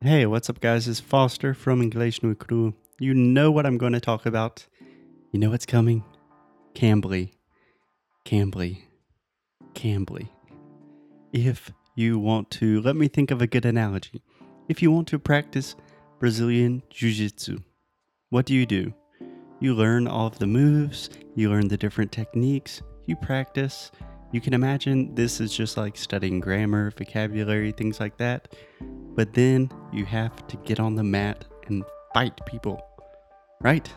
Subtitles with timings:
[0.00, 0.86] Hey, what's up, guys?
[0.86, 2.72] It's Foster from English no Cru.
[3.00, 4.64] You know what I'm going to talk about.
[5.32, 6.04] You know what's coming?
[6.72, 7.32] Cambly.
[8.24, 8.82] Cambly.
[9.74, 10.28] Cambly.
[11.32, 14.22] If you want to, let me think of a good analogy.
[14.68, 15.74] If you want to practice
[16.20, 17.58] Brazilian Jiu Jitsu,
[18.30, 18.94] what do you do?
[19.58, 23.90] You learn all of the moves, you learn the different techniques, you practice.
[24.30, 28.54] You can imagine this is just like studying grammar, vocabulary, things like that.
[28.80, 32.84] But then you have to get on the mat and fight people,
[33.60, 33.90] right?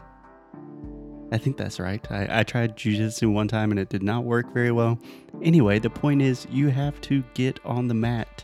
[1.34, 2.06] I think that's right.
[2.12, 5.00] I, I tried jujitsu one time and it did not work very well.
[5.42, 8.44] Anyway, the point is you have to get on the mat.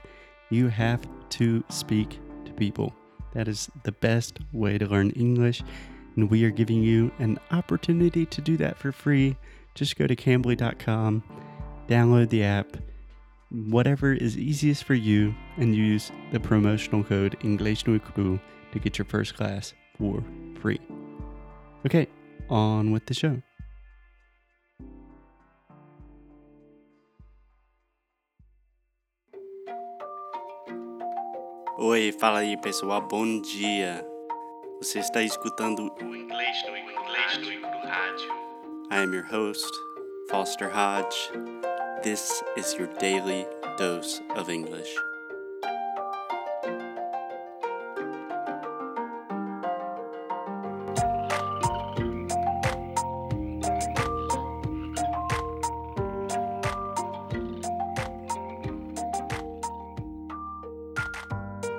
[0.50, 1.02] You have
[1.32, 2.94] to speak to people.
[3.34, 5.64] That is the best way to learn English.
[6.16, 9.36] And we are giving you an opportunity to do that for free.
[9.76, 11.24] Just go to cambly.com,
[11.88, 12.78] download the app,
[13.50, 18.40] whatever is easiest for you, and use the promotional code English no Cru
[18.72, 20.24] to get your first class for
[20.60, 20.80] free.
[21.86, 22.08] Okay,
[22.50, 23.42] on with the show.
[31.80, 34.04] Oi, fala aí pessoal, bom dia.
[34.82, 38.32] Você está escutando o Inglês no Inglês no Rádio.
[38.92, 39.72] I am your host,
[40.30, 41.57] Foster Hodge.
[42.04, 43.46] This is your daily
[43.78, 44.88] dose of English.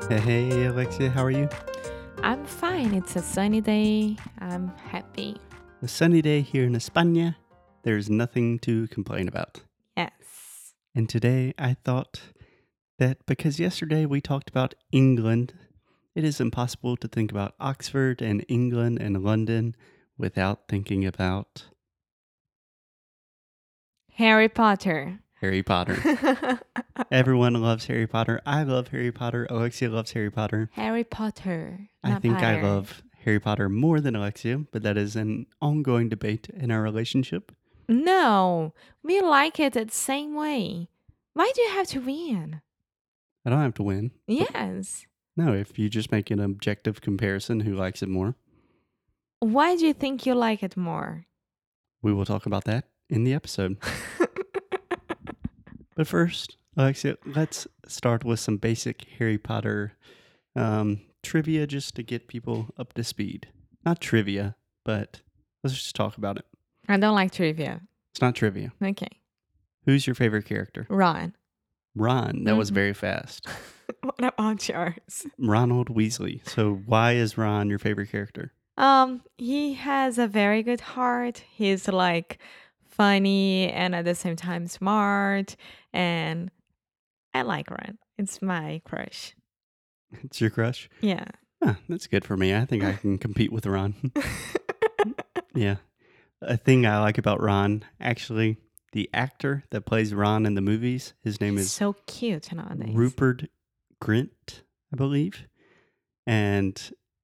[0.08, 1.48] Hey, hey, Alexia, how are you?
[2.22, 2.92] I'm fine.
[2.92, 4.16] It's a sunny day.
[4.40, 5.40] I'm happy.
[5.80, 7.36] A sunny day here in España.
[7.82, 9.62] There's nothing to complain about.
[10.98, 12.22] And today I thought
[12.98, 15.54] that because yesterday we talked about England,
[16.16, 19.76] it is impossible to think about Oxford and England and London
[20.18, 21.66] without thinking about
[24.14, 25.20] Harry Potter.
[25.40, 26.58] Harry Potter.
[27.12, 28.40] Everyone loves Harry Potter.
[28.44, 29.46] I love Harry Potter.
[29.48, 30.68] Alexia loves Harry Potter.
[30.72, 31.90] Harry Potter.
[32.02, 36.48] I think I love Harry Potter more than Alexia, but that is an ongoing debate
[36.48, 37.52] in our relationship.
[37.88, 40.88] No, we like it the same way.
[41.34, 42.60] Why do you have to win?
[43.44, 44.10] I don't have to win.
[44.26, 45.06] Yes.
[45.36, 48.34] No, if you just make an objective comparison, who likes it more?
[49.40, 51.26] Why do you think you like it more?
[52.02, 53.78] We will talk about that in the episode.
[55.98, 59.94] But first, Alexia, let's start with some basic Harry Potter
[60.54, 63.48] um, trivia just to get people up to speed.
[63.84, 65.22] Not trivia, but
[65.64, 66.44] let's just talk about it.
[66.88, 67.82] I don't like trivia.
[68.12, 68.72] It's not trivia.
[68.82, 69.08] Okay.
[69.84, 70.86] Who's your favorite character?
[70.88, 71.34] Ron.
[71.94, 72.44] Ron.
[72.44, 72.74] That was Mhm.
[72.74, 73.46] very fast.
[74.02, 75.26] what about yours?
[75.38, 76.46] Ronald Weasley.
[76.48, 78.52] So why is Ron your favorite character?
[78.76, 81.42] Um, he has a very good heart.
[81.50, 82.38] He's like
[82.84, 85.56] funny and at the same time smart
[85.92, 86.50] and
[87.34, 87.98] I like Ron.
[88.18, 89.34] It's my crush.
[90.24, 90.88] It's your crush?
[91.02, 91.26] Yeah.
[91.62, 92.54] Huh, that's good for me.
[92.54, 93.94] I think I can compete with Ron.
[95.54, 95.76] yeah.
[96.40, 98.58] A thing I like about Ron, actually,
[98.92, 102.94] the actor that plays Ron in the movies, his name is so cute nowadays.
[102.94, 103.44] Rupert
[104.02, 104.62] Grint,
[104.92, 105.46] I believe.
[106.26, 106.80] And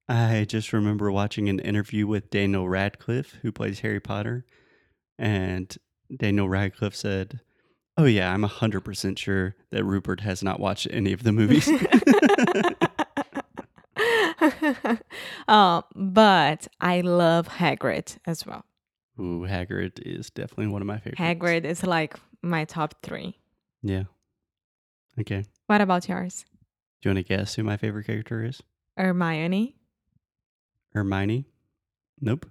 [0.09, 4.45] I just remember watching an interview with Daniel Radcliffe, who plays Harry Potter.
[5.17, 5.75] And
[6.15, 7.39] Daniel Radcliffe said,
[7.97, 11.69] Oh, yeah, I'm 100% sure that Rupert has not watched any of the movies.
[15.47, 18.65] uh, but I love Hagrid as well.
[19.19, 21.19] Ooh, Hagrid is definitely one of my favorites.
[21.21, 23.37] Hagrid is like my top three.
[23.81, 24.03] Yeah.
[25.19, 25.45] Okay.
[25.67, 26.45] What about yours?
[27.01, 28.61] Do you want to guess who my favorite character is?
[28.97, 29.75] Hermione,
[30.93, 31.45] Hermione?
[32.21, 32.45] Nope.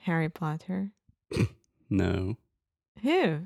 [0.00, 0.92] Harry Potter.
[1.90, 2.36] No.
[3.02, 3.38] Who?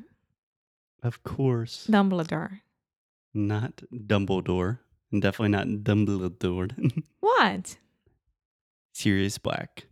[1.00, 1.87] Of course.
[1.89, 2.60] Dumbledore.
[3.33, 4.81] Not Dumbledore.
[5.12, 7.03] And definitely not Dumbledore.
[7.21, 7.77] What?
[8.95, 9.84] Sirius Black.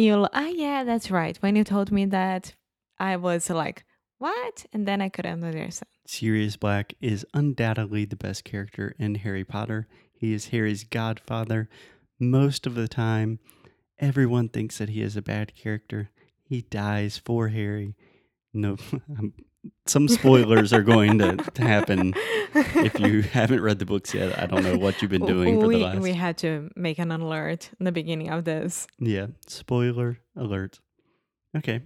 [0.00, 0.26] You?
[0.32, 1.36] Ah, yeah, that's right.
[1.42, 2.54] When you told me that,
[2.98, 3.84] I was like,
[4.16, 5.88] "What?" And then I couldn't understand.
[6.06, 9.86] Sirius Black is undoubtedly the best character in Harry Potter.
[10.12, 11.68] He is Harry's godfather.
[12.18, 13.40] Most of the time,
[13.98, 16.10] everyone thinks that he is a bad character.
[16.42, 17.94] He dies for Harry.
[18.54, 18.78] No,
[19.86, 22.14] some spoilers are going to, to happen
[22.54, 24.38] if you haven't read the books yet.
[24.38, 26.00] I don't know what you've been doing for the last.
[26.00, 28.86] we had to make an alert in the beginning of this.
[28.98, 30.80] Yeah, spoiler alert.
[31.56, 31.82] Okay,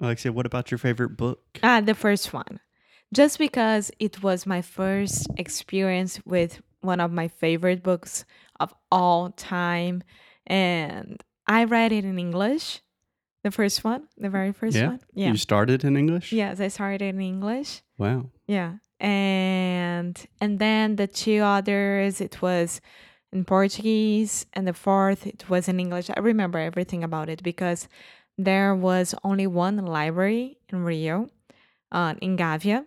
[0.00, 1.40] Alexia, what about your favorite book?
[1.62, 2.60] Ah, the first one.
[3.12, 8.24] Just because it was my first experience with one of my favorite books
[8.60, 10.02] of all time.
[10.46, 12.80] And I read it in English,
[13.48, 14.88] the first one, the very first Yeah?
[14.92, 15.00] one.
[15.14, 15.30] Yeah.
[15.30, 16.32] You started in English?
[16.32, 17.70] Yes, I started in English.
[17.96, 18.20] Wow.
[18.46, 18.72] Yeah.
[19.00, 22.80] And and then the two others it was
[23.32, 26.10] in Portuguese and the fourth it was in English.
[26.16, 27.88] I remember everything about it because
[28.36, 31.16] there was only one library in Rio,
[31.92, 32.84] uh, in Gávea.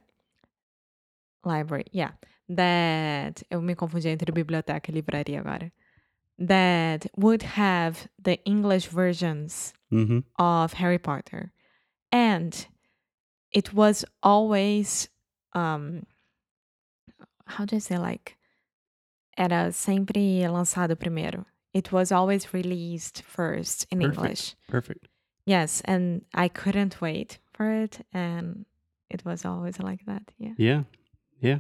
[1.43, 2.11] Library, yeah.
[2.49, 5.71] That eu me confundi entre biblioteca e livraria agora.
[6.37, 10.19] That would have the English versions Mm-hmm.
[10.37, 11.51] of Harry Potter.
[12.11, 12.67] And
[13.51, 15.09] it was always
[15.53, 16.05] um
[17.45, 18.37] how do I say like
[19.37, 21.45] era sempre lançado primeiro.
[21.73, 24.17] It was always released first in Perfect.
[24.17, 24.55] English.
[24.67, 25.07] Perfect.
[25.45, 28.65] Yes, and I couldn't wait for it and
[29.09, 30.31] it was always like that.
[30.37, 30.53] Yeah.
[30.57, 30.83] Yeah.
[31.41, 31.59] Yeah.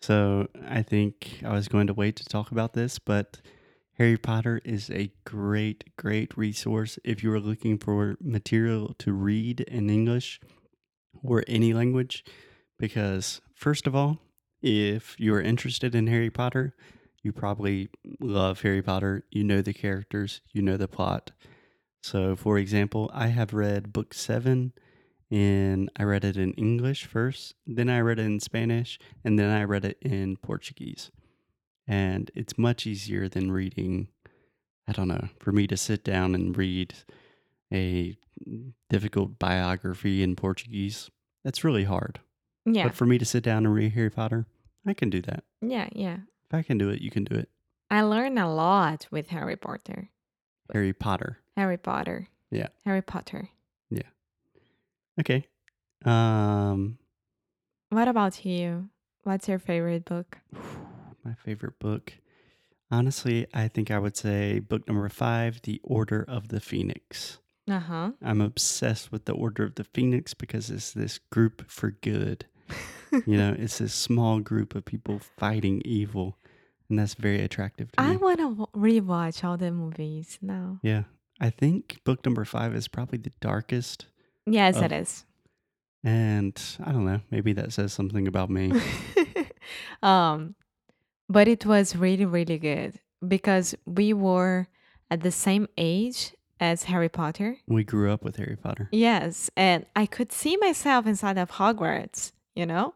[0.00, 3.40] So I think I was going to wait to talk about this, but
[3.98, 9.60] Harry Potter is a great, great resource if you are looking for material to read
[9.62, 10.40] in English
[11.20, 12.24] or any language.
[12.78, 14.20] Because, first of all,
[14.62, 16.76] if you are interested in Harry Potter,
[17.24, 17.88] you probably
[18.20, 19.24] love Harry Potter.
[19.32, 21.32] You know the characters, you know the plot.
[22.00, 24.74] So, for example, I have read book seven
[25.28, 29.50] and I read it in English first, then I read it in Spanish, and then
[29.50, 31.10] I read it in Portuguese.
[31.90, 34.08] And it's much easier than reading,
[34.86, 36.92] I don't know, for me to sit down and read
[37.72, 38.16] a
[38.90, 41.10] difficult biography in Portuguese.
[41.44, 42.20] That's really hard.
[42.66, 42.84] Yeah.
[42.84, 44.46] But for me to sit down and read Harry Potter,
[44.86, 45.44] I can do that.
[45.62, 46.18] yeah, yeah.
[46.50, 47.48] If I can do it, you can do it.
[47.90, 50.10] I learned a lot with Harry Potter.
[50.72, 51.38] Harry Potter.
[51.56, 52.28] Harry Potter.
[52.50, 52.68] Yeah.
[52.84, 53.48] Harry Potter.
[53.90, 54.08] Yeah.
[55.20, 55.46] Okay.
[56.04, 56.98] Um,
[57.90, 58.88] What about you?
[59.24, 60.38] What's your favorite book?
[61.24, 62.14] my favorite book.
[62.90, 67.38] Honestly, I think I would say book number five, The Order of the Phoenix.
[67.68, 68.10] Uh huh.
[68.22, 72.46] I'm obsessed with the Order of the Phoenix because it's this group for good.
[73.26, 76.38] You know, it's this small group of people fighting evil,
[76.88, 78.12] and that's very attractive to I me.
[78.14, 80.80] I want to rewatch all the movies now.
[80.82, 81.02] yeah,
[81.40, 84.06] I think book number five is probably the darkest,
[84.46, 84.84] Yes, Oh.
[84.84, 85.26] it is.
[86.02, 88.72] and I don't know, maybe that says something about me.
[90.02, 90.54] um,
[91.28, 94.68] but it was really, really good because we were
[95.10, 97.56] at the same age as Harry Potter.
[97.66, 98.88] we grew up with Harry Potter.
[98.92, 102.94] Yes, and I could see myself inside of Hogwarts, you know?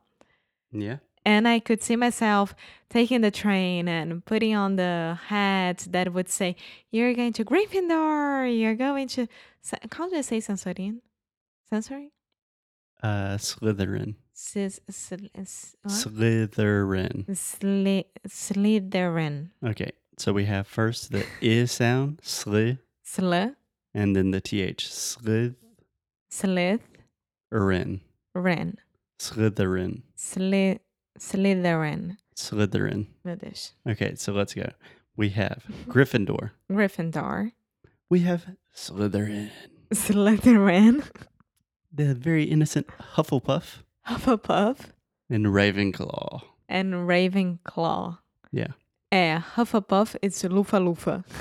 [0.72, 2.54] Yeah, And I could see myself
[2.88, 6.56] taking the train and putting on the hat that would say,
[6.90, 9.26] You're going to Gryffindor, you're going to.
[9.26, 11.00] Do I say sensorin?
[11.70, 12.10] Sensory?
[13.02, 14.14] uh, Slytherin.
[15.88, 17.24] Slytherin.
[17.30, 19.50] Sli- Slytherin.
[19.64, 23.32] Okay, so we have first the i sound, sly, Sl,
[23.94, 25.54] and then the th, Slytherin.
[26.30, 28.00] Slytherin.
[29.18, 30.02] Slytherin.
[30.16, 30.78] Sly,
[31.18, 32.16] Slytherin.
[32.34, 33.06] Slytherin.
[33.86, 34.70] Okay, so let's go.
[35.16, 36.50] We have Gryffindor.
[36.70, 37.52] Gryffindor.
[38.08, 39.50] We have Slytherin.
[39.92, 41.04] Slytherin.
[41.94, 44.78] The very innocent Hufflepuff Hufflepuff.
[45.30, 46.42] and Ravenclaw.
[46.68, 48.18] And Ravenclaw.
[48.50, 48.68] Yeah.
[49.12, 51.24] É, Hufflepuff is Lufa Lufa.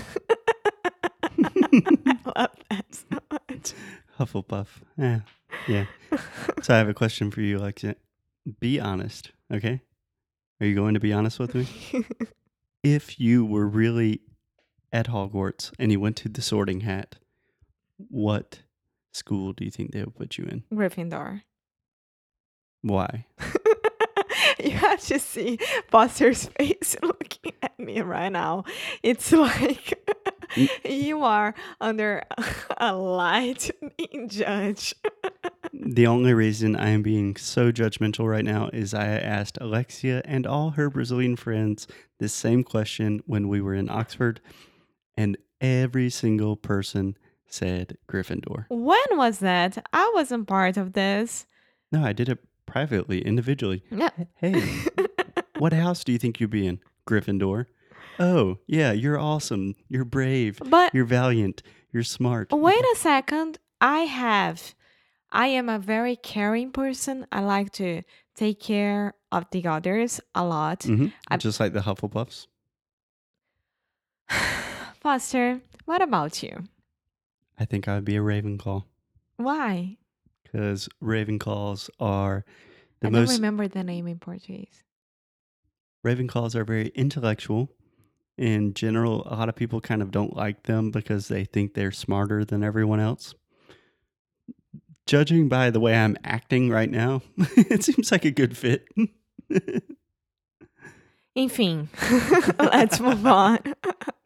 [1.43, 3.74] I love that so much.
[4.19, 4.67] Hufflepuff.
[4.97, 5.21] Yeah.
[5.67, 5.86] Yeah.
[6.62, 7.95] So I have a question for you, Alexia.
[8.59, 9.81] Be honest, okay?
[10.59, 11.67] Are you going to be honest with me?
[12.83, 14.21] if you were really
[14.91, 17.15] at Hogwarts and you went to the sorting hat,
[17.97, 18.59] what
[19.13, 20.63] school do you think they would put you in?
[20.74, 21.41] Gryffindor.
[22.81, 23.25] Why?
[24.63, 25.57] you have to see
[25.89, 28.63] Foster's face looking at me right now.
[29.03, 30.00] It's like
[30.83, 32.23] you are under
[32.77, 34.95] a light being judged.
[35.73, 40.45] The only reason I am being so judgmental right now is I asked Alexia and
[40.45, 41.88] all her Brazilian friends
[42.19, 44.41] this same question when we were in Oxford,
[45.15, 48.65] and every single person said Gryffindor.
[48.69, 49.83] When was that?
[49.93, 51.45] I wasn't part of this.
[51.91, 52.39] No, I did it
[52.71, 53.83] privately, individually.
[53.91, 54.09] Yeah.
[54.35, 54.63] Hey,
[55.59, 56.79] what house do you think you'd be in?
[57.07, 57.65] Gryffindor.
[58.19, 59.75] Oh, yeah, you're awesome.
[59.89, 60.59] You're brave.
[60.65, 61.63] But You're valiant.
[61.91, 62.51] You're smart.
[62.51, 63.57] Wait a second.
[63.81, 64.73] I have.
[65.31, 67.25] I am a very caring person.
[67.31, 68.03] I like to
[68.35, 70.83] take care of the others a lot.
[70.83, 72.47] hmm I- Just like the Hufflepuffs.
[75.01, 76.63] Foster, what about you?
[77.59, 78.83] I think I would be a Ravenclaw
[79.37, 79.97] Why?
[80.51, 82.46] Because Ravenclaws are
[83.00, 84.84] the I don't most remember the name in Portuguese.
[86.05, 87.70] Ravenclaws are very intellectual.
[88.38, 91.91] In general, a lot of people kind of don't like them because they think they're
[91.91, 93.36] smarter than everyone else.
[95.05, 98.88] Judging by the way I'm acting right now, it seems like a good fit.
[101.38, 101.88] Enfim,
[102.60, 103.60] let's move on.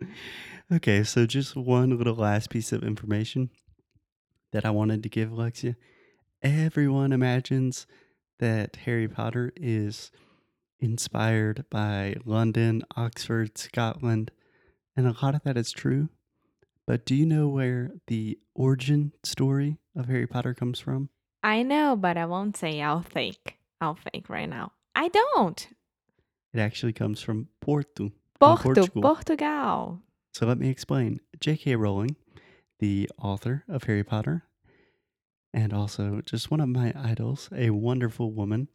[0.74, 3.50] okay, so just one little last piece of information
[4.51, 5.75] that I wanted to give Alexia.
[6.45, 7.87] Everyone imagines
[8.37, 10.11] that Harry Potter is
[10.79, 14.29] inspired by London, Oxford, Scotland,
[14.95, 16.09] and a lot of that is true.
[16.85, 21.09] But do you know where the origin story of Harry Potter comes from?
[21.41, 23.57] I know, but I won't say I'll think.
[23.81, 24.71] I'll think right now.
[24.93, 25.67] I don't.
[26.53, 28.11] It actually comes from Porto.
[28.39, 29.01] Porto, Portugal.
[29.01, 29.99] Portugal.
[30.35, 31.21] So let me explain.
[31.39, 31.75] J.K.
[31.75, 32.17] Rowling,
[32.77, 34.43] the author of Harry Potter,
[35.55, 38.67] and also just one of my idols, a wonderful woman.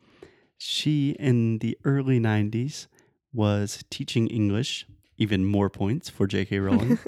[0.57, 2.87] She, in the early 90s,
[3.33, 4.87] was teaching English,
[5.19, 6.59] even more points for J.K.
[6.59, 6.99] Rowling,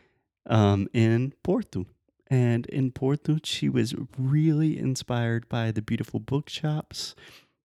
[0.46, 1.86] um, in Porto.
[2.28, 7.14] And in Porto, she was really inspired by the beautiful bookshops,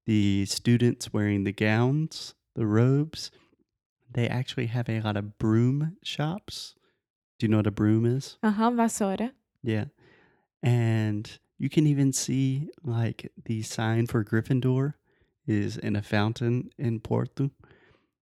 [0.06, 3.30] the students wearing the gowns, the robes.
[4.10, 6.76] They actually have a lot of broom shops.
[7.40, 8.38] Do you know what a broom is?
[8.42, 9.32] Aham, vassoura.
[9.64, 9.86] Yeah.
[10.64, 14.94] And you can even see like the sign for Gryffindor
[15.46, 17.52] is in a fountain in Porto.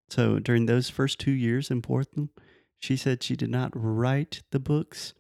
[0.10, 2.30] So during those first two years in Porto,
[2.80, 5.14] she said she did not write the books,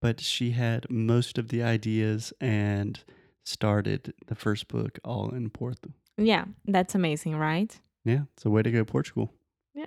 [0.00, 2.98] but she had most of the ideas and
[3.44, 5.90] started the first book all in Porto.
[6.16, 7.78] Yeah, that's amazing, right?
[8.04, 9.32] Yeah, it's a way to go, Portugal.
[9.74, 9.86] Yeah.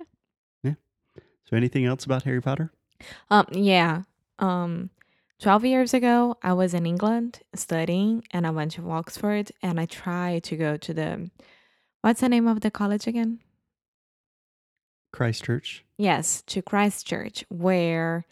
[0.62, 0.74] Yeah.
[1.44, 2.72] So anything else about Harry Potter?
[3.30, 4.02] Um, yeah.
[4.38, 4.90] Um,
[5.40, 9.84] 12 years ago, I was in England studying and I went to Oxford and I
[9.86, 11.30] tried to go to the,
[12.00, 13.40] what's the name of the college again?
[15.12, 15.84] Christ Church.
[15.98, 18.24] Yes, to Christ Church, where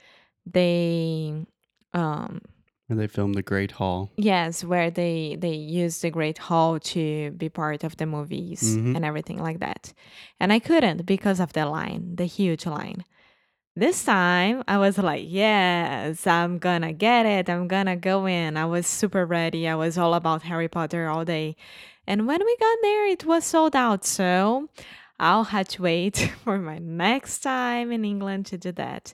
[0.50, 1.46] they,
[1.92, 2.40] um,
[2.86, 4.10] Where they filmed the Great Hall.
[4.16, 8.96] yes, where they they use the Great Hall to be part of the movies Mhm.
[8.96, 9.94] and everything like that.
[10.40, 13.04] And I couldn't because of the line, the huge line.
[13.76, 17.50] This time I was like, yes, I'm gonna get it.
[17.50, 18.56] I'm gonna go in.
[18.56, 19.66] I was super ready.
[19.66, 21.56] I was all about Harry Potter all day.
[22.06, 24.04] And when we got there, it was sold out.
[24.04, 24.68] So
[25.18, 29.12] I'll have to wait for my next time in England to do that.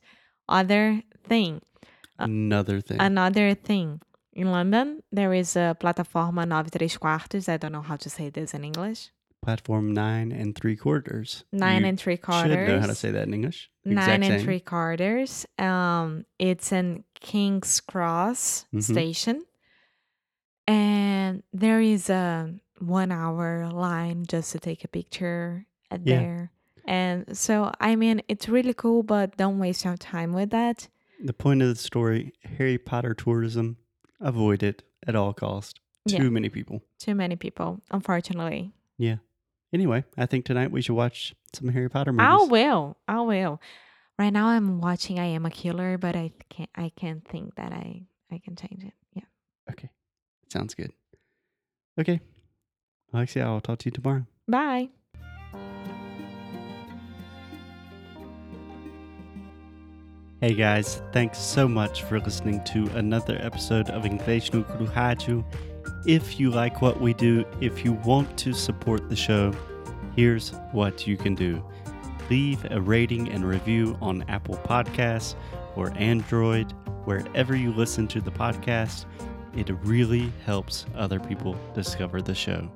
[0.48, 1.62] Other thing,
[2.18, 3.00] Uh, Another thing.
[3.00, 4.00] another thing.
[4.34, 7.48] In London, there is a plataforma 9 3 quartos.
[7.48, 9.10] I don't know how to say this in English.
[9.50, 11.44] Platform nine and three quarters.
[11.50, 12.50] Nine You and three quarters.
[12.52, 13.70] should know how to say that in English.
[13.86, 15.46] Nine and three quarters.
[15.58, 18.82] Um, it's in King's Cross Mhm.
[18.82, 19.42] station,
[20.66, 26.18] and there is a one hour line just to take a picture at Yeah.
[26.20, 26.50] there.
[26.84, 30.88] And so, I mean, it's really cool, but don't waste your time with that.
[31.22, 33.78] The point of the story: Harry Potter tourism.
[34.20, 35.80] Avoid it at all cost.
[36.06, 36.28] Too Yeah.
[36.28, 36.82] many people.
[36.98, 38.72] Too many people, unfortunately.
[38.98, 39.16] Yeah.
[39.72, 42.26] Anyway, I think tonight we should watch some Harry Potter movies.
[42.28, 42.96] I will.
[43.06, 43.60] I will.
[44.18, 46.70] Right now, I'm watching I Am a Killer, but I can't.
[46.74, 48.92] I can't think that I I can change it.
[49.14, 49.22] Yeah.
[49.70, 49.90] Okay.
[50.52, 50.92] Sounds good.
[51.98, 52.20] Okay.
[53.12, 54.26] Alexia, I'll talk to you tomorrow.
[54.48, 54.88] Bye.
[60.40, 65.44] Hey guys, thanks so much for listening to another episode of Inglês no Cruhaju.
[66.06, 69.52] If you like what we do, if you want to support the show,
[70.16, 71.64] here's what you can do.
[72.28, 75.34] Leave a rating and review on Apple Podcasts
[75.76, 76.72] or Android,
[77.04, 79.04] wherever you listen to the podcast.
[79.54, 82.70] It really helps other people discover the show.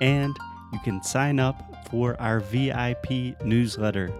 [0.00, 0.36] And
[0.72, 4.12] you can sign up for our VIP newsletter.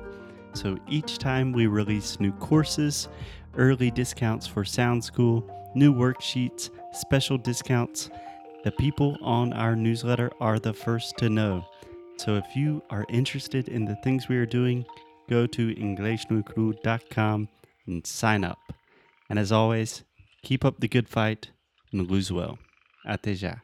[0.55, 3.09] So each time we release new courses,
[3.57, 5.45] early discounts for Sound School,
[5.75, 8.11] new worksheets, special discounts,
[8.65, 11.65] the people on our newsletter are the first to know.
[12.17, 14.87] So if you are interested in the things we are doing,
[15.29, 17.49] go to inglesnuecru.com
[17.87, 18.59] and sign up.
[19.29, 20.05] And as always,
[20.43, 21.51] keep up the good fight
[21.93, 22.59] and lose well.
[23.07, 23.64] Até já.